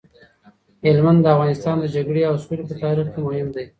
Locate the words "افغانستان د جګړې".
1.35-2.21